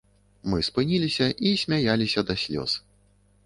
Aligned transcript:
Мы 0.53 0.59
спыніліся 0.69 1.29
і 1.51 1.53
смяяліся 1.67 2.27
да 2.31 2.41
слёз. 2.45 2.71